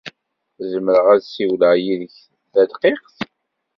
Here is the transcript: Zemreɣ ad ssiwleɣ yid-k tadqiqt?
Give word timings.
Zemreɣ 0.71 1.05
ad 1.13 1.21
ssiwleɣ 1.23 1.73
yid-k 1.83 2.15
tadqiqt? 2.53 3.17